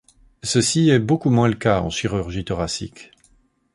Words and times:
Ceci 0.41 0.89
est 0.89 0.97
beaucoup 0.97 1.29
moins 1.29 1.47
le 1.47 1.53
cas 1.53 1.81
en 1.81 1.91
chirurgie 1.91 2.43
thoracique. 2.43 3.11